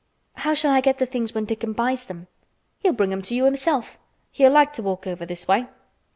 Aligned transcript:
"How 0.37 0.55
shall 0.55 0.71
I 0.71 0.81
get 0.81 0.97
the 0.97 1.05
things 1.05 1.35
when 1.35 1.45
Dickon 1.45 1.73
buys 1.73 2.05
them?" 2.05 2.25
"He'll 2.79 2.91
bring 2.91 3.13
'em 3.13 3.21
to 3.21 3.35
you 3.35 3.45
himself. 3.45 3.99
He'll 4.31 4.51
like 4.51 4.73
to 4.73 4.81
walk 4.81 5.05
over 5.05 5.27
this 5.27 5.47
way." 5.47 5.67